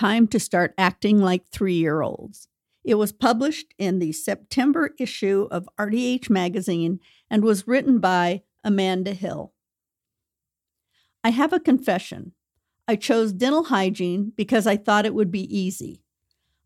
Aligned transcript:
Time 0.00 0.26
to 0.28 0.40
Start 0.40 0.72
Acting 0.78 1.20
Like 1.20 1.46
Three 1.48 1.74
Year 1.74 2.00
Olds. 2.00 2.48
It 2.82 2.94
was 2.94 3.12
published 3.12 3.74
in 3.76 3.98
the 3.98 4.12
September 4.12 4.94
issue 4.98 5.46
of 5.50 5.68
RDH 5.78 6.30
Magazine 6.30 7.00
and 7.28 7.44
was 7.44 7.68
written 7.68 7.98
by 7.98 8.40
Amanda 8.64 9.12
Hill. 9.12 9.52
I 11.22 11.28
have 11.28 11.52
a 11.52 11.60
confession. 11.60 12.32
I 12.88 12.96
chose 12.96 13.34
dental 13.34 13.64
hygiene 13.64 14.32
because 14.34 14.66
I 14.66 14.78
thought 14.78 15.04
it 15.04 15.12
would 15.12 15.30
be 15.30 15.54
easy. 15.54 16.02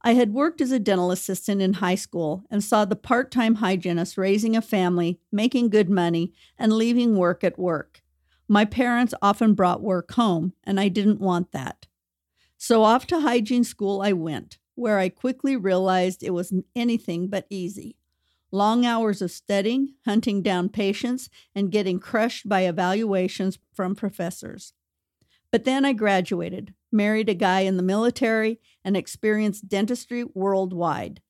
I 0.03 0.15
had 0.15 0.33
worked 0.33 0.61
as 0.61 0.71
a 0.71 0.79
dental 0.79 1.11
assistant 1.11 1.61
in 1.61 1.73
high 1.73 1.97
school 1.97 2.45
and 2.53 2.63
saw 2.63 2.85
the 2.85 2.95
part 2.95 3.33
time 3.33 3.57
hygienist 3.57 4.17
raising 4.17 4.57
a 4.57 4.63
family, 4.63 5.19
making 5.33 5.71
good 5.71 5.91
money, 5.91 6.33
and 6.57 6.73
leaving 6.73 7.17
work 7.17 7.43
at 7.43 7.59
work. 7.59 8.01
My 8.47 8.65
parents 8.65 9.13
often 9.21 9.55
brought 9.55 9.83
work 9.83 10.13
home, 10.13 10.53
and 10.63 10.79
I 10.79 10.87
didn't 10.87 11.19
want 11.19 11.51
that. 11.51 11.89
So 12.67 12.83
off 12.83 13.07
to 13.09 13.21
hygiene 13.21 13.63
school 13.63 14.01
I 14.01 14.15
went, 14.15 14.57
where 14.75 14.99
I 14.99 15.11
quickly 15.11 15.55
realized 15.55 16.23
it 16.23 16.33
was 16.33 16.51
anything 16.75 17.29
but 17.29 17.45
easy. 17.51 17.99
Long 18.51 18.87
hours 18.87 19.21
of 19.21 19.31
studying, 19.31 19.97
hunting 20.07 20.41
down 20.41 20.71
patients, 20.71 21.29
and 21.55 21.71
getting 21.71 22.01
crushed 22.01 22.49
by 22.49 22.63
evaluations 22.63 23.59
from 23.75 23.95
professors. 23.95 24.73
But 25.51 25.65
then 25.65 25.85
I 25.85 25.93
graduated, 25.93 26.73
married 26.91 27.29
a 27.29 27.35
guy 27.35 27.61
in 27.61 27.77
the 27.77 27.83
military, 27.83 28.61
and 28.83 28.97
experienced 28.97 29.69
dentistry 29.69 30.25
worldwide. 30.33 31.21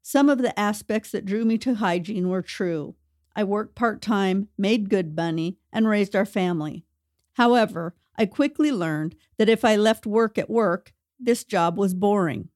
Some 0.00 0.30
of 0.30 0.38
the 0.38 0.58
aspects 0.58 1.10
that 1.10 1.26
drew 1.26 1.44
me 1.44 1.58
to 1.58 1.74
hygiene 1.74 2.30
were 2.30 2.40
true. 2.40 2.94
I 3.36 3.44
worked 3.44 3.74
part 3.74 4.00
time, 4.00 4.48
made 4.56 4.88
good 4.88 5.14
money, 5.14 5.58
and 5.74 5.86
raised 5.86 6.16
our 6.16 6.24
family. 6.24 6.86
However, 7.34 7.96
I 8.20 8.26
quickly 8.26 8.70
learned 8.70 9.16
that 9.38 9.48
if 9.48 9.64
I 9.64 9.76
left 9.76 10.04
work 10.04 10.36
at 10.36 10.50
work, 10.50 10.92
this 11.18 11.42
job 11.42 11.78
was 11.78 11.94
boring. 11.94 12.50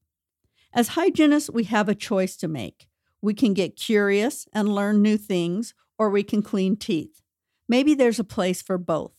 As 0.75 0.89
hygienists, 0.89 1.49
we 1.49 1.65
have 1.65 1.89
a 1.89 1.95
choice 1.95 2.37
to 2.37 2.49
make. 2.49 2.87
We 3.23 3.33
can 3.33 3.55
get 3.55 3.75
curious 3.75 4.47
and 4.53 4.75
learn 4.75 5.01
new 5.01 5.17
things, 5.17 5.73
or 5.99 6.11
we 6.11 6.23
can 6.23 6.43
clean 6.43 6.77
teeth. 6.77 7.23
Maybe 7.67 7.95
there's 7.95 8.19
a 8.19 8.25
place 8.25 8.61
for 8.61 8.77
both. 8.77 9.15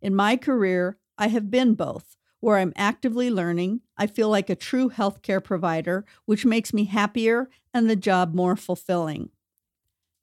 In 0.00 0.14
my 0.14 0.38
career, 0.38 0.96
I 1.18 1.28
have 1.28 1.50
been 1.50 1.74
both, 1.74 2.16
where 2.40 2.56
I'm 2.56 2.72
actively 2.76 3.28
learning. 3.30 3.82
I 3.98 4.06
feel 4.06 4.30
like 4.30 4.48
a 4.48 4.56
true 4.56 4.88
healthcare 4.88 5.44
provider, 5.44 6.06
which 6.24 6.46
makes 6.46 6.72
me 6.72 6.84
happier 6.86 7.50
and 7.74 7.90
the 7.90 7.94
job 7.94 8.32
more 8.32 8.56
fulfilling. 8.56 9.28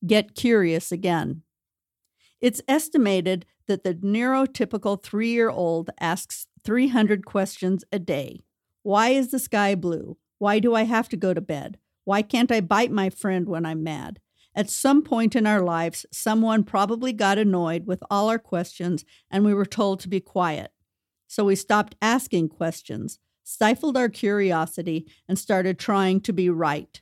Get 0.04 0.34
curious 0.34 0.92
again. 0.92 1.44
It's 2.42 2.64
estimated 2.68 3.46
that 3.68 3.84
the 3.84 3.94
neurotypical 3.96 5.02
three 5.02 5.30
year 5.30 5.50
old 5.50 5.90
asks 6.00 6.48
300 6.64 7.26
questions 7.26 7.84
a 7.92 8.00
day. 8.00 8.42
Why 8.84 9.10
is 9.10 9.32
the 9.32 9.40
sky 9.40 9.76
blue? 9.76 10.18
Why 10.38 10.60
do 10.60 10.76
I 10.76 10.84
have 10.84 11.10
to 11.10 11.18
go 11.18 11.34
to 11.34 11.42
bed? 11.42 11.78
Why 12.04 12.22
can't 12.22 12.52
I 12.52 12.62
bite 12.62 12.92
my 12.92 13.10
friend 13.10 13.48
when 13.48 13.66
I'm 13.66 13.84
mad? 13.84 14.20
At 14.56 14.70
some 14.70 15.04
point 15.04 15.36
in 15.36 15.46
our 15.46 15.62
lives, 15.62 16.06
someone 16.12 16.64
probably 16.64 17.14
got 17.14 17.38
annoyed 17.38 17.86
with 17.86 18.02
all 18.10 18.30
our 18.30 18.40
questions 18.40 19.06
and 19.30 19.46
we 19.46 19.54
were 19.54 19.66
told 19.66 20.00
to 20.00 20.10
be 20.10 20.20
quiet. 20.20 20.72
So 21.28 21.44
we 21.44 21.56
stopped 21.56 21.96
asking 22.02 22.50
questions, 22.50 23.20
stifled 23.44 23.96
our 23.96 24.10
curiosity, 24.10 25.06
and 25.28 25.38
started 25.38 25.78
trying 25.78 26.22
to 26.22 26.34
be 26.34 26.50
right. 26.50 27.02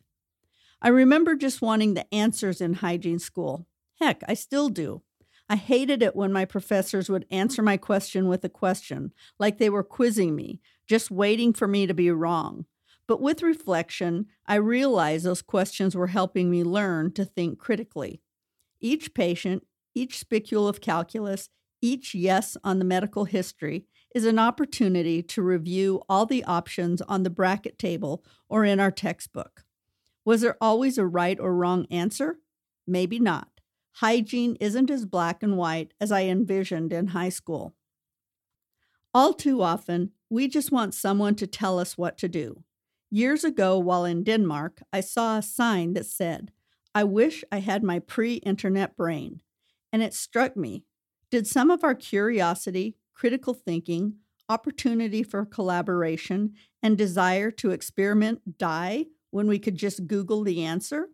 I 0.82 0.90
remember 0.90 1.36
just 1.36 1.62
wanting 1.62 1.94
the 1.94 2.14
answers 2.14 2.60
in 2.60 2.74
hygiene 2.74 3.20
school. 3.20 3.68
Heck, 4.02 4.22
I 4.28 4.34
still 4.34 4.70
do. 4.70 5.02
I 5.48 5.58
hated 5.58 6.02
it 6.02 6.16
when 6.16 6.34
my 6.34 6.46
professors 6.46 7.10
would 7.10 7.26
answer 7.30 7.62
my 7.62 7.78
question 7.78 8.28
with 8.28 8.44
a 8.44 8.50
question, 8.50 9.14
like 9.38 9.58
they 9.58 9.70
were 9.70 9.84
quizzing 9.84 10.36
me, 10.36 10.60
just 10.88 11.12
waiting 11.12 11.54
for 11.54 11.68
me 11.68 11.86
to 11.86 11.94
be 11.94 12.10
wrong. 12.10 12.66
But 13.08 13.22
with 13.22 13.44
reflection, 13.44 14.26
I 14.48 14.56
realized 14.56 15.26
those 15.26 15.44
questions 15.44 15.96
were 15.96 16.08
helping 16.08 16.50
me 16.50 16.64
learn 16.64 17.12
to 17.14 17.26
think 17.26 17.60
critically. 17.60 18.22
Each 18.82 19.14
patient, 19.14 19.68
each 19.94 20.20
spicule 20.20 20.68
of 20.68 20.82
calculus, 20.82 21.50
each 21.80 22.16
yes 22.16 22.58
on 22.64 22.80
the 22.80 22.86
medical 22.86 23.26
history 23.26 23.86
is 24.16 24.26
an 24.26 24.40
opportunity 24.40 25.22
to 25.22 25.44
review 25.44 26.02
all 26.10 26.26
the 26.26 26.44
options 26.46 27.02
on 27.04 27.22
the 27.22 27.30
bracket 27.30 27.78
table 27.78 28.26
or 28.50 28.66
in 28.66 28.80
our 28.80 28.92
textbook. 28.92 29.64
Was 30.24 30.42
there 30.42 30.58
always 30.60 30.98
a 30.98 31.06
right 31.06 31.40
or 31.40 31.54
wrong 31.54 31.86
answer? 31.92 32.40
Maybe 32.88 33.20
not 33.20 33.50
hygiene 33.96 34.58
isn't 34.60 34.90
as 34.90 35.06
black 35.06 35.42
and 35.42 35.58
white 35.58 35.94
as 36.02 36.12
I 36.12 36.24
envisioned 36.24 36.92
in 36.92 37.08
high 37.08 37.30
school. 37.30 37.76
All 39.14 39.34
too 39.34 39.62
often, 39.62 40.12
we 40.30 40.48
just 40.48 40.72
want 40.72 40.94
someone 40.94 41.36
to 41.36 41.48
tell 41.48 41.80
us 41.80 41.98
what 41.98 42.18
to 42.18 42.28
do. 42.28 42.64
Years 43.10 43.46
ago, 43.46 43.80
while 43.80 44.04
in 44.04 44.24
Denmark, 44.24 44.82
I 44.92 45.00
saw 45.00 45.38
a 45.38 45.42
sign 45.42 45.94
that 45.94 46.06
said, 46.06 46.52
I 46.94 47.06
wish 47.06 47.44
I 47.52 47.60
had 47.60 47.84
my 47.84 48.00
pre 48.00 48.36
internet 48.36 48.98
brain. 48.98 49.42
And 49.94 50.04
it 50.04 50.14
struck 50.14 50.58
me 50.58 50.84
did 51.32 51.48
some 51.48 51.70
of 51.70 51.84
our 51.84 51.96
curiosity, 51.96 52.96
critical 53.14 53.54
thinking, 53.54 54.16
opportunity 54.48 55.24
for 55.24 55.46
collaboration, 55.46 56.54
and 56.84 56.98
desire 56.98 57.52
to 57.52 57.72
experiment 57.72 58.58
die 58.58 59.06
when 59.32 59.48
we 59.48 59.60
could 59.60 59.76
just 59.76 60.08
Google 60.08 60.44
the 60.44 60.64
answer? 60.64 61.08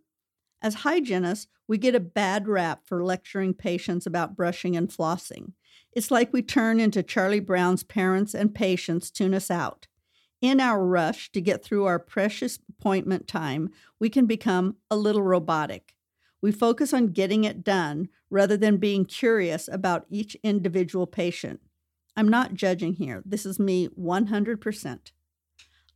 As 0.61 0.75
hygienists, 0.75 1.47
we 1.71 1.77
get 1.77 1.95
a 1.95 2.01
bad 2.01 2.49
rap 2.49 2.81
for 2.85 3.01
lecturing 3.01 3.53
patients 3.53 4.05
about 4.05 4.35
brushing 4.35 4.75
and 4.75 4.89
flossing. 4.89 5.53
It's 5.93 6.11
like 6.11 6.33
we 6.33 6.41
turn 6.41 6.81
into 6.81 7.01
Charlie 7.01 7.39
Brown's 7.39 7.81
parents 7.81 8.33
and 8.33 8.53
patients 8.53 9.09
tune 9.09 9.33
us 9.33 9.49
out. 9.49 9.87
In 10.41 10.59
our 10.59 10.85
rush 10.85 11.31
to 11.31 11.39
get 11.39 11.63
through 11.63 11.85
our 11.85 11.97
precious 11.97 12.59
appointment 12.67 13.25
time, 13.25 13.69
we 14.01 14.09
can 14.09 14.25
become 14.25 14.75
a 14.89 14.97
little 14.97 15.23
robotic. 15.23 15.95
We 16.41 16.51
focus 16.51 16.93
on 16.93 17.13
getting 17.13 17.45
it 17.45 17.63
done 17.63 18.09
rather 18.29 18.57
than 18.57 18.75
being 18.75 19.05
curious 19.05 19.69
about 19.71 20.07
each 20.09 20.35
individual 20.43 21.07
patient. 21.07 21.61
I'm 22.17 22.27
not 22.27 22.53
judging 22.53 22.95
here. 22.95 23.23
This 23.25 23.45
is 23.45 23.59
me 23.59 23.87
100%. 23.97 24.99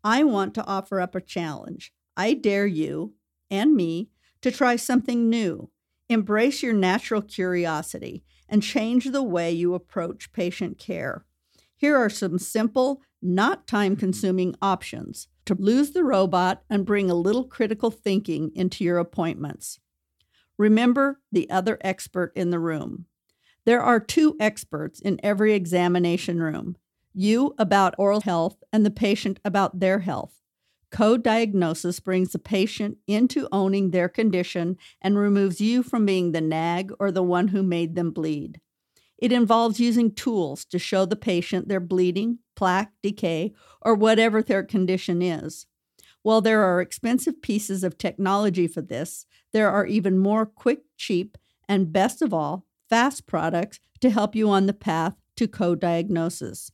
I 0.06 0.24
want 0.24 0.53
to 0.53 0.66
offer 0.66 1.02
up 1.02 1.16
a 1.16 1.19
challenge. 1.19 1.92
I 2.16 2.34
dare 2.34 2.66
you 2.66 3.16
and 3.52 3.75
me 3.75 4.12
to 4.45 4.51
try 4.51 4.75
something 4.75 5.28
new. 5.28 5.72
Embrace 6.07 6.61
your 6.61 6.72
natural 6.72 7.19
curiosity 7.19 8.23
and 8.47 8.61
change 8.61 9.06
the 9.06 9.23
way 9.23 9.51
you 9.51 9.73
approach 9.73 10.31
patient 10.33 10.78
care. 10.78 11.25
Here 11.75 11.97
are 11.97 12.11
some 12.11 12.38
simple, 12.38 13.01
not 13.23 13.66
time 13.66 13.95
consuming 13.95 14.53
options 14.61 15.29
to 15.45 15.56
lose 15.56 15.94
the 15.94 16.03
robot 16.03 16.61
and 16.69 16.85
bring 16.85 17.09
a 17.09 17.16
little 17.16 17.45
critical 17.45 17.89
thinking 17.89 18.51
into 18.53 18.83
your 18.83 19.00
appointments. 19.00 19.79
Remember 20.59 21.19
the 21.31 21.50
other 21.50 21.79
expert 21.81 22.31
in 22.35 22.51
the 22.51 22.59
room. 22.59 23.07
There 23.66 23.81
are 23.81 24.00
two 24.00 24.35
experts 24.39 25.00
in 25.00 25.19
every 25.23 25.53
examination 25.53 26.39
room 26.39 26.77
you 27.15 27.56
about 27.57 27.95
oral 27.97 28.21
health 28.21 28.63
and 28.71 28.86
the 28.86 28.92
patient 28.92 29.39
about 29.44 29.80
their 29.80 30.01
health. 30.01 30.44
Co 30.95 31.18
diagnosis 31.18 32.00
brings 32.00 32.31
the 32.31 32.39
patient 32.39 33.00
into 33.06 33.50
owning 33.51 33.92
their 33.92 34.07
condition 34.07 34.77
and 35.01 35.18
removes 35.18 35.59
you 35.59 35.83
from 35.83 36.06
being 36.06 36.31
the 36.31 36.39
nag 36.39 36.94
or 37.01 37.12
the 37.12 37.21
one 37.21 37.50
who 37.50 37.63
made 37.63 37.95
them 37.95 38.12
bleed. 38.12 38.62
It 39.18 39.33
involves 39.33 39.77
using 39.77 40.15
tools 40.15 40.63
to 40.63 40.80
show 40.80 41.03
the 41.03 41.18
patient 41.18 41.68
their 41.68 41.81
bleeding, 41.81 42.39
plaque, 42.56 42.94
decay, 43.03 43.51
or 43.81 43.94
whatever 43.94 44.42
their 44.42 44.63
condition 44.63 45.21
is. 45.21 45.65
While 46.21 46.39
there 46.39 46.63
are 46.63 46.80
expensive 46.80 47.42
pieces 47.42 47.83
of 47.83 47.97
technology 47.97 48.65
for 48.65 48.81
this, 48.81 49.25
there 49.51 49.69
are 49.69 49.86
even 49.86 50.18
more 50.18 50.45
quick, 50.45 50.83
cheap, 50.95 51.38
and 51.68 51.92
best 51.92 52.21
of 52.21 52.33
all, 52.33 52.68
fast 52.89 53.27
products 53.27 53.81
to 54.00 54.12
help 54.12 54.33
you 54.33 54.50
on 54.50 54.65
the 54.65 54.74
path 54.74 55.18
to 55.36 55.45
co 55.45 55.75
diagnosis. 55.75 56.71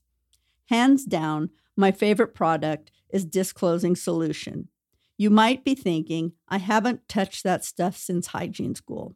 Hands 0.65 1.03
down, 1.05 1.49
my 1.75 1.91
favorite 1.91 2.35
product 2.35 2.91
is 3.13 3.25
Disclosing 3.25 3.95
Solution. 3.95 4.69
You 5.17 5.29
might 5.29 5.63
be 5.63 5.75
thinking, 5.75 6.33
I 6.47 6.57
haven't 6.57 7.07
touched 7.07 7.43
that 7.43 7.63
stuff 7.63 7.95
since 7.95 8.27
hygiene 8.27 8.75
school. 8.75 9.15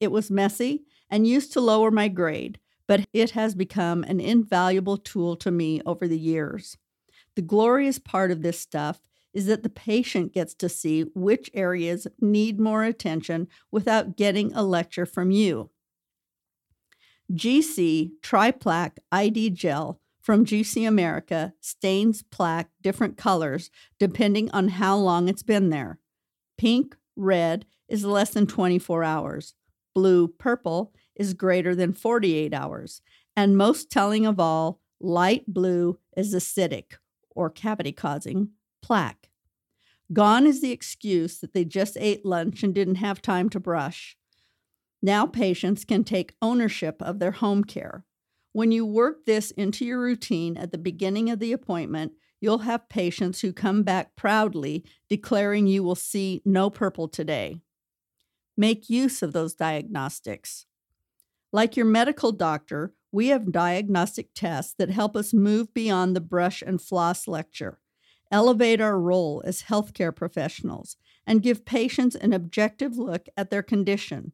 It 0.00 0.10
was 0.10 0.30
messy 0.30 0.84
and 1.10 1.26
used 1.26 1.52
to 1.52 1.60
lower 1.60 1.90
my 1.90 2.08
grade, 2.08 2.58
but 2.86 3.06
it 3.12 3.32
has 3.32 3.54
become 3.54 4.02
an 4.04 4.20
invaluable 4.20 4.96
tool 4.96 5.36
to 5.36 5.50
me 5.50 5.80
over 5.84 6.08
the 6.08 6.18
years. 6.18 6.76
The 7.36 7.42
glorious 7.42 7.98
part 7.98 8.30
of 8.30 8.42
this 8.42 8.58
stuff 8.58 9.00
is 9.32 9.46
that 9.46 9.62
the 9.62 9.68
patient 9.68 10.32
gets 10.32 10.54
to 10.54 10.68
see 10.68 11.02
which 11.14 11.50
areas 11.54 12.06
need 12.20 12.60
more 12.60 12.84
attention 12.84 13.48
without 13.70 14.16
getting 14.16 14.52
a 14.54 14.62
lecture 14.62 15.06
from 15.06 15.30
you. 15.30 15.70
GC 17.32 18.10
Tri 18.20 18.50
Plaque 18.50 18.98
ID 19.10 19.50
Gel 19.50 20.00
from 20.22 20.46
GC 20.46 20.86
America 20.86 21.52
stains 21.60 22.22
plaque 22.22 22.70
different 22.80 23.16
colors 23.16 23.70
depending 23.98 24.50
on 24.52 24.68
how 24.68 24.96
long 24.96 25.28
it's 25.28 25.42
been 25.42 25.70
there. 25.70 25.98
Pink, 26.56 26.96
red 27.16 27.66
is 27.88 28.04
less 28.04 28.30
than 28.30 28.46
24 28.46 29.04
hours. 29.04 29.54
Blue, 29.94 30.28
purple 30.28 30.94
is 31.16 31.34
greater 31.34 31.74
than 31.74 31.92
48 31.92 32.54
hours. 32.54 33.02
And 33.36 33.58
most 33.58 33.90
telling 33.90 34.24
of 34.24 34.38
all, 34.38 34.80
light 35.00 35.44
blue 35.46 35.98
is 36.16 36.34
acidic 36.34 36.94
or 37.30 37.50
cavity 37.50 37.92
causing 37.92 38.50
plaque. 38.80 39.28
Gone 40.12 40.46
is 40.46 40.60
the 40.60 40.72
excuse 40.72 41.38
that 41.38 41.52
they 41.52 41.64
just 41.64 41.96
ate 41.98 42.24
lunch 42.24 42.62
and 42.62 42.74
didn't 42.74 42.96
have 42.96 43.22
time 43.22 43.48
to 43.50 43.60
brush. 43.60 44.16
Now 45.02 45.26
patients 45.26 45.84
can 45.84 46.04
take 46.04 46.36
ownership 46.40 47.02
of 47.02 47.18
their 47.18 47.32
home 47.32 47.64
care. 47.64 48.04
When 48.52 48.70
you 48.70 48.84
work 48.84 49.24
this 49.24 49.50
into 49.52 49.84
your 49.84 50.00
routine 50.00 50.56
at 50.58 50.72
the 50.72 50.78
beginning 50.78 51.30
of 51.30 51.38
the 51.38 51.52
appointment, 51.52 52.12
you'll 52.40 52.58
have 52.58 52.88
patients 52.88 53.40
who 53.40 53.52
come 53.52 53.82
back 53.82 54.14
proudly 54.14 54.84
declaring 55.08 55.66
you 55.66 55.82
will 55.82 55.94
see 55.94 56.42
no 56.44 56.68
purple 56.68 57.08
today. 57.08 57.56
Make 58.56 58.90
use 58.90 59.22
of 59.22 59.32
those 59.32 59.54
diagnostics. 59.54 60.66
Like 61.50 61.76
your 61.76 61.86
medical 61.86 62.32
doctor, 62.32 62.92
we 63.10 63.28
have 63.28 63.52
diagnostic 63.52 64.34
tests 64.34 64.74
that 64.78 64.90
help 64.90 65.16
us 65.16 65.32
move 65.32 65.72
beyond 65.72 66.14
the 66.14 66.20
brush 66.20 66.62
and 66.62 66.80
floss 66.80 67.26
lecture, 67.26 67.78
elevate 68.30 68.80
our 68.80 68.98
role 68.98 69.42
as 69.46 69.64
healthcare 69.64 70.14
professionals, 70.14 70.96
and 71.26 71.42
give 71.42 71.64
patients 71.64 72.16
an 72.16 72.32
objective 72.32 72.98
look 72.98 73.28
at 73.36 73.50
their 73.50 73.62
condition. 73.62 74.32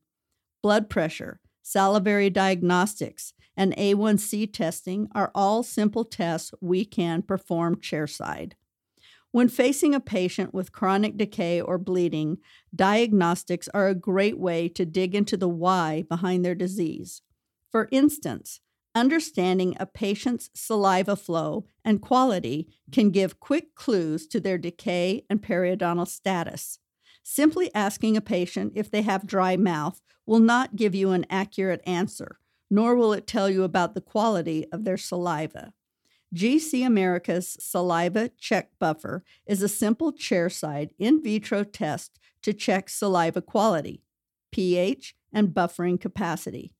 Blood 0.62 0.88
pressure, 0.88 1.41
salivary 1.62 2.31
diagnostics, 2.31 3.35
and 3.58 3.76
A1C 3.76 4.52
testing 4.52 5.08
are 5.16 5.32
all 5.34 5.64
simple 5.64 6.05
tests 6.05 6.52
we 6.60 6.84
can 6.84 7.22
perform 7.22 7.76
chairside. 7.76 8.52
When 9.32 9.49
facing 9.49 9.94
a 9.94 10.00
patient 10.00 10.55
with 10.55 10.72
chronic 10.72 11.16
decay 11.16 11.60
or 11.60 11.76
bleeding, 11.76 12.38
diagnostics 12.75 13.69
are 13.75 13.88
a 13.88 13.94
great 13.94 14.38
way 14.38 14.69
to 14.70 14.87
dig 14.87 15.14
into 15.14 15.37
the 15.37 15.49
why 15.49 16.05
behind 16.08 16.44
their 16.44 16.55
disease. 16.55 17.20
For 17.70 17.88
instance, 17.90 18.60
understanding 18.94 19.76
a 19.78 19.87
patient's 19.87 20.50
saliva 20.55 21.16
flow 21.16 21.66
and 21.84 22.00
quality 22.00 22.69
can 22.93 23.10
give 23.10 23.40
quick 23.40 23.75
clues 23.75 24.26
to 24.28 24.40
their 24.40 24.56
decay 24.56 25.25
and 25.28 25.43
periodontal 25.43 26.06
status. 26.06 26.78
Simply 27.25 27.75
asking 27.75 28.16
a 28.16 28.22
patient 28.22 28.72
if 28.76 28.90
they 28.90 29.02
have 29.02 29.26
dry 29.26 29.56
mouth 29.56 30.00
will 30.25 30.38
not 30.38 30.76
give 30.76 30.94
you 30.94 31.10
an 31.10 31.26
accurate 31.28 31.82
answer, 31.84 32.38
nor 32.70 32.94
will 32.94 33.12
it 33.12 33.26
tell 33.26 33.49
you 33.49 33.62
about 33.62 33.94
the 33.94 34.00
quality 34.00 34.67
of 34.73 34.85
their 34.85 34.97
saliva. 34.97 35.73
GC 36.35 36.87
America's 36.87 37.56
Saliva 37.59 38.31
Check 38.38 38.70
Buffer 38.79 39.25
is 39.47 39.62
a 39.62 39.69
simple 39.69 40.12
chairside 40.12 40.91
in 40.99 41.23
vitro 41.23 41.65
test 41.65 42.19
to 42.43 42.53
check 42.53 42.91
saliva 42.91 43.41
quality, 43.41 44.03
pH, 44.53 45.15
and 45.32 45.49
buffering 45.49 45.99
capacity. 45.99 46.73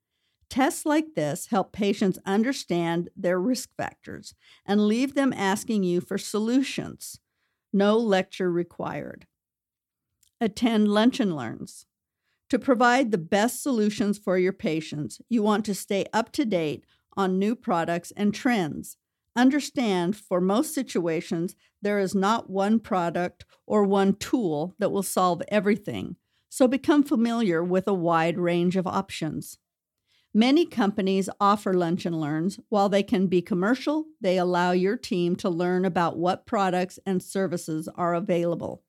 Tests 0.51 0.87
like 0.87 1.15
this 1.15 1.47
help 1.47 1.73
patients 1.73 2.19
understand 2.25 3.11
their 3.17 3.39
risk 3.39 3.71
factors 3.77 4.35
and 4.65 4.87
leave 4.87 5.15
them 5.15 5.33
asking 5.33 5.83
you 5.83 6.01
for 6.01 6.17
solutions. 6.17 7.21
No 7.73 7.99
lecture 7.99 8.51
required. 8.51 9.27
Attend 10.41 10.89
Lunch 10.89 11.21
and 11.21 11.37
Learns. 11.37 11.87
To 12.51 12.59
provide 12.59 13.11
the 13.11 13.19
best 13.19 13.63
solutions 13.63 14.17
for 14.17 14.39
your 14.39 14.55
patients, 14.55 15.21
you 15.29 15.43
want 15.43 15.65
to 15.67 15.75
stay 15.75 16.07
up 16.13 16.33
to 16.33 16.47
date 16.47 16.85
on 17.17 17.39
new 17.39 17.55
products 17.55 18.11
and 18.17 18.33
trends. 18.33 18.97
Understand 19.37 20.17
for 20.17 20.41
most 20.41 20.75
situations, 20.75 21.55
there 21.83 21.99
is 21.99 22.15
not 22.15 22.49
one 22.49 22.81
product 22.81 23.45
or 23.67 23.85
one 23.85 24.15
tool 24.15 24.75
that 24.79 24.91
will 24.91 25.03
solve 25.03 25.43
everything, 25.49 26.17
so 26.49 26.67
become 26.67 27.03
familiar 27.03 27.63
with 27.63 27.87
a 27.87 27.95
wide 27.95 28.39
range 28.39 28.77
of 28.77 28.87
options. 28.87 29.59
Many 30.33 30.67
companies 30.67 31.29
offer 31.41 31.75
lunch 31.75 32.07
and 32.07 32.21
learns. 32.21 32.59
While 32.69 32.89
they 32.89 33.03
can 33.03 33.27
be 33.27 33.43
commercial, 33.43 34.07
they 34.21 34.39
allow 34.39 34.73
your 34.73 34.97
team 34.97 35.37
to 35.37 35.51
learn 35.51 35.85
about 35.85 36.19
what 36.19 36.47
products 36.47 36.99
and 37.05 37.23
services 37.23 37.89
are 37.95 38.15
available. 38.15 38.83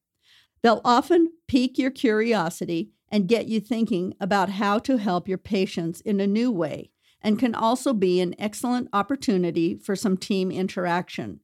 They'll 0.61 0.81
often 0.83 1.31
pique 1.47 1.77
your 1.77 1.91
curiosity 1.91 2.91
and 3.11 3.27
get 3.27 3.47
you 3.47 3.59
thinking 3.59 4.13
about 4.19 4.49
how 4.49 4.79
to 4.79 4.97
help 4.97 5.27
your 5.27 5.37
patients 5.37 6.01
in 6.01 6.19
a 6.19 6.27
new 6.27 6.51
way, 6.51 6.91
and 7.21 7.39
can 7.39 7.55
also 7.55 7.93
be 7.93 8.21
an 8.21 8.35
excellent 8.37 8.87
opportunity 8.93 9.75
for 9.75 9.95
some 9.95 10.17
team 10.17 10.51
interaction. 10.51 11.39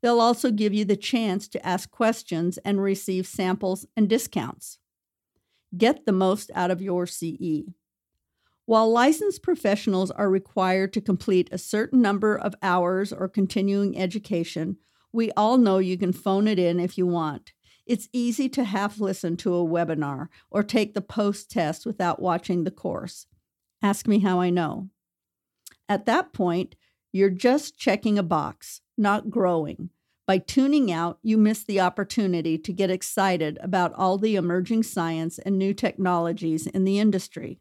They'll 0.00 0.20
also 0.20 0.50
give 0.50 0.74
you 0.74 0.84
the 0.84 0.96
chance 0.96 1.46
to 1.48 1.64
ask 1.64 1.90
questions 1.90 2.58
and 2.58 2.82
receive 2.82 3.26
samples 3.26 3.86
and 3.96 4.08
discounts. 4.08 4.78
Get 5.76 6.06
the 6.06 6.12
most 6.12 6.50
out 6.54 6.70
of 6.70 6.82
your 6.82 7.06
CE. 7.06 7.64
While 8.64 8.90
licensed 8.90 9.42
professionals 9.42 10.10
are 10.10 10.30
required 10.30 10.92
to 10.92 11.00
complete 11.00 11.48
a 11.52 11.58
certain 11.58 12.00
number 12.00 12.36
of 12.36 12.54
hours 12.62 13.12
or 13.12 13.28
continuing 13.28 13.98
education, 13.98 14.76
we 15.12 15.30
all 15.32 15.58
know 15.58 15.78
you 15.78 15.98
can 15.98 16.12
phone 16.12 16.48
it 16.48 16.58
in 16.58 16.80
if 16.80 16.96
you 16.96 17.06
want. 17.06 17.52
It's 17.86 18.08
easy 18.12 18.48
to 18.50 18.64
half 18.64 19.00
listen 19.00 19.36
to 19.38 19.54
a 19.54 19.66
webinar 19.66 20.28
or 20.50 20.62
take 20.62 20.94
the 20.94 21.00
post 21.00 21.50
test 21.50 21.84
without 21.84 22.22
watching 22.22 22.64
the 22.64 22.70
course. 22.70 23.26
Ask 23.82 24.06
me 24.06 24.20
how 24.20 24.40
I 24.40 24.50
know. 24.50 24.88
At 25.88 26.06
that 26.06 26.32
point, 26.32 26.76
you're 27.12 27.30
just 27.30 27.76
checking 27.76 28.18
a 28.18 28.22
box, 28.22 28.80
not 28.96 29.30
growing. 29.30 29.90
By 30.26 30.38
tuning 30.38 30.90
out, 30.92 31.18
you 31.22 31.36
miss 31.36 31.64
the 31.64 31.80
opportunity 31.80 32.56
to 32.56 32.72
get 32.72 32.90
excited 32.90 33.58
about 33.60 33.92
all 33.94 34.16
the 34.16 34.36
emerging 34.36 34.84
science 34.84 35.38
and 35.38 35.58
new 35.58 35.74
technologies 35.74 36.66
in 36.66 36.84
the 36.84 36.98
industry. 37.00 37.58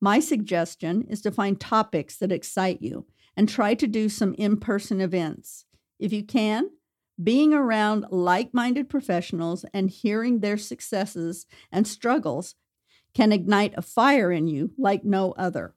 My 0.00 0.20
suggestion 0.20 1.02
is 1.08 1.22
to 1.22 1.30
find 1.30 1.58
topics 1.58 2.16
that 2.16 2.32
excite 2.32 2.82
you 2.82 3.06
and 3.36 3.48
try 3.48 3.74
to 3.74 3.86
do 3.86 4.08
some 4.08 4.34
in 4.34 4.58
person 4.58 5.00
events. 5.00 5.64
If 5.98 6.12
you 6.12 6.24
can, 6.24 6.70
being 7.22 7.54
around 7.54 8.06
like 8.10 8.52
minded 8.52 8.88
professionals 8.88 9.64
and 9.72 9.90
hearing 9.90 10.40
their 10.40 10.58
successes 10.58 11.46
and 11.72 11.86
struggles 11.86 12.54
can 13.14 13.32
ignite 13.32 13.72
a 13.76 13.82
fire 13.82 14.30
in 14.30 14.46
you 14.46 14.72
like 14.76 15.04
no 15.04 15.32
other. 15.32 15.74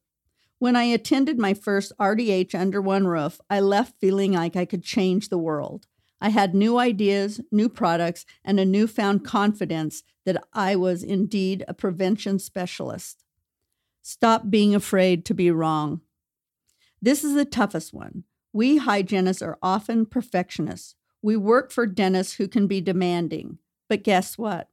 When 0.58 0.76
I 0.76 0.84
attended 0.84 1.40
my 1.40 1.54
first 1.54 1.94
RDH 1.98 2.54
under 2.54 2.82
one 2.82 3.08
roof, 3.08 3.40
I 3.50 3.62
left 3.62 4.00
feeling 4.02 4.34
like 4.34 4.58
I 4.58 4.66
could 4.66 4.84
change 4.84 5.30
the 5.30 5.38
world. 5.38 5.88
I 6.20 6.30
had 6.30 6.54
new 6.54 6.78
ideas, 6.78 7.40
new 7.50 7.70
products, 7.70 8.26
and 8.44 8.60
a 8.60 8.66
newfound 8.66 9.24
confidence 9.24 10.04
that 10.26 10.44
I 10.52 10.76
was 10.76 11.02
indeed 11.02 11.64
a 11.68 11.74
prevention 11.74 12.40
specialist. 12.40 13.24
Stop 14.02 14.50
being 14.50 14.76
afraid 14.76 15.24
to 15.26 15.34
be 15.34 15.50
wrong. 15.50 16.02
This 17.02 17.24
is 17.24 17.36
the 17.36 17.46
toughest 17.46 17.94
one. 17.94 18.26
We 18.52 18.78
hygienists 18.78 19.42
are 19.42 19.58
often 19.62 20.06
perfectionists. 20.06 20.96
We 21.22 21.36
work 21.36 21.72
for 21.72 21.86
dentists 21.86 22.36
who 22.36 22.48
can 22.48 22.68
be 22.68 22.82
demanding. 22.82 23.58
But 23.88 24.04
guess 24.04 24.38
what? 24.38 24.70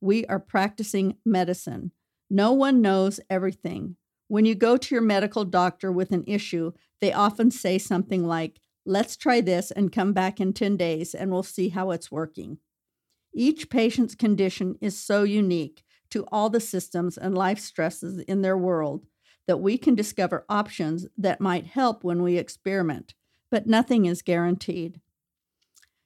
We 0.00 0.24
are 0.26 0.38
practicing 0.38 1.16
medicine. 1.24 1.92
No 2.30 2.52
one 2.52 2.80
knows 2.80 3.20
everything. 3.28 3.96
When 4.28 4.44
you 4.44 4.54
go 4.54 4.76
to 4.76 4.94
your 4.94 5.02
medical 5.02 5.44
doctor 5.44 5.90
with 5.90 6.12
an 6.12 6.24
issue, 6.26 6.72
they 7.00 7.12
often 7.12 7.50
say 7.50 7.78
something 7.78 8.24
like, 8.24 8.60
Let's 8.86 9.16
try 9.16 9.40
this 9.40 9.70
and 9.70 9.92
come 9.92 10.12
back 10.12 10.40
in 10.40 10.52
10 10.52 10.76
days 10.76 11.14
and 11.14 11.30
we'll 11.30 11.42
see 11.42 11.68
how 11.68 11.90
it's 11.90 12.10
working. 12.10 12.58
Each 13.32 13.68
patient's 13.68 14.14
condition 14.14 14.76
is 14.80 14.98
so 14.98 15.22
unique 15.22 15.84
to 16.10 16.24
all 16.32 16.50
the 16.50 16.60
systems 16.60 17.16
and 17.18 17.36
life 17.36 17.58
stresses 17.58 18.20
in 18.20 18.42
their 18.42 18.56
world 18.56 19.06
that 19.46 19.58
we 19.58 19.78
can 19.78 19.94
discover 19.94 20.44
options 20.48 21.06
that 21.16 21.40
might 21.40 21.66
help 21.66 22.02
when 22.02 22.22
we 22.22 22.36
experiment, 22.38 23.14
but 23.50 23.66
nothing 23.66 24.06
is 24.06 24.22
guaranteed. 24.22 25.00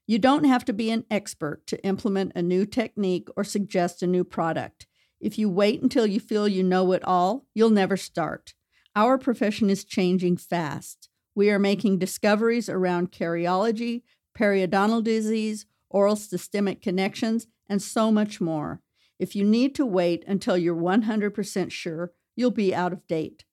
You 0.07 0.19
don't 0.19 0.45
have 0.45 0.65
to 0.67 0.73
be 0.73 0.91
an 0.91 1.05
expert 1.11 1.67
to 1.69 1.83
implement 1.85 2.33
a 2.35 2.43
new 2.43 2.67
technique 2.67 3.29
or 3.37 3.45
suggest 3.45 4.03
a 4.03 4.07
new 4.07 4.23
product. 4.23 4.87
If 5.19 5.39
you 5.39 5.49
wait 5.49 5.81
until 5.83 6.07
you 6.07 6.21
feel 6.21 6.47
you 6.47 6.63
know 6.63 6.93
it 6.93 7.03
all, 7.05 7.47
you'll 7.55 7.71
never 7.71 7.97
start. 7.97 8.53
Our 8.95 9.17
profession 9.17 9.71
is 9.71 9.85
changing 9.85 10.37
fast. 10.37 11.09
We 11.35 11.51
are 11.51 11.59
making 11.59 11.99
discoveries 11.99 12.69
around 12.69 13.13
cariology, 13.13 14.03
periodontal 14.39 15.03
disease, 15.03 15.65
oral 15.89 16.17
systemic 16.17 16.83
connections, 16.83 17.47
and 17.67 17.81
so 17.81 18.13
much 18.13 18.41
more. 18.41 18.83
If 19.19 19.35
you 19.35 19.45
need 19.45 19.75
to 19.77 19.87
wait 19.87 20.23
until 20.27 20.59
you're 20.59 20.77
100% 20.77 21.73
sure, 21.73 22.13
you'll 22.37 22.51
be 22.51 22.75
out 22.75 22.93
of 22.93 23.07
date. 23.07 23.45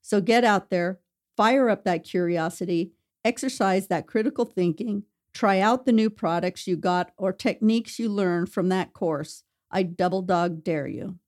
So 0.00 0.22
get 0.22 0.42
out 0.42 0.70
there, 0.70 1.00
fire 1.36 1.68
up 1.68 1.84
that 1.84 2.04
curiosity, 2.04 2.92
exercise 3.24 3.88
that 3.88 4.06
critical 4.06 4.46
thinking, 4.46 5.02
Try 5.34 5.60
out 5.60 5.86
the 5.86 5.92
new 5.92 6.10
products 6.10 6.66
you 6.66 6.76
got 6.76 7.12
or 7.16 7.32
techniques 7.32 7.98
you 7.98 8.08
learned 8.08 8.50
from 8.50 8.68
that 8.70 8.92
course. 8.92 9.44
I 9.70 9.82
double 9.82 10.22
dog 10.22 10.64
dare 10.64 10.86
you. 10.86 11.18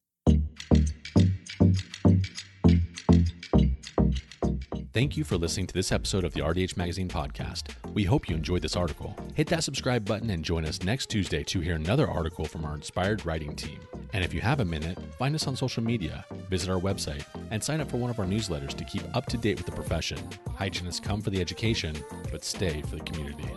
Thank 4.92 5.16
you 5.16 5.22
for 5.22 5.36
listening 5.36 5.68
to 5.68 5.74
this 5.74 5.92
episode 5.92 6.24
of 6.24 6.34
the 6.34 6.40
RDH 6.40 6.76
Magazine 6.76 7.08
podcast. 7.08 7.70
We 7.94 8.02
hope 8.02 8.28
you 8.28 8.34
enjoyed 8.34 8.62
this 8.62 8.74
article. 8.74 9.16
Hit 9.34 9.46
that 9.46 9.62
subscribe 9.62 10.04
button 10.04 10.30
and 10.30 10.44
join 10.44 10.66
us 10.66 10.82
next 10.82 11.06
Tuesday 11.06 11.44
to 11.44 11.60
hear 11.60 11.76
another 11.76 12.08
article 12.08 12.44
from 12.44 12.64
our 12.64 12.74
inspired 12.74 13.24
writing 13.24 13.54
team. 13.54 13.78
And 14.12 14.24
if 14.24 14.34
you 14.34 14.40
have 14.40 14.58
a 14.58 14.64
minute, 14.64 14.98
find 15.16 15.34
us 15.36 15.46
on 15.46 15.54
social 15.54 15.82
media, 15.84 16.24
visit 16.48 16.68
our 16.68 16.80
website, 16.80 17.24
and 17.52 17.62
sign 17.62 17.80
up 17.80 17.88
for 17.88 17.98
one 17.98 18.10
of 18.10 18.18
our 18.18 18.26
newsletters 18.26 18.74
to 18.74 18.84
keep 18.84 19.04
up 19.14 19.26
to 19.26 19.38
date 19.38 19.58
with 19.58 19.66
the 19.66 19.72
profession. 19.72 20.18
Hygienists 20.56 20.98
come 20.98 21.22
for 21.22 21.30
the 21.30 21.40
education, 21.40 21.96
but 22.32 22.44
stay 22.44 22.82
for 22.82 22.96
the 22.96 23.04
community. 23.04 23.48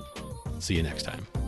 See 0.63 0.75
you 0.75 0.83
next 0.83 1.03
time. 1.03 1.42